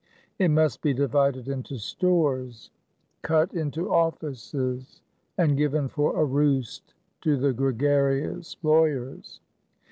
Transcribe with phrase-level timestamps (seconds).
[0.39, 2.71] It must be divided into stores;
[3.21, 4.99] cut into offices;
[5.37, 9.41] and given for a roost to the gregarious lawyers.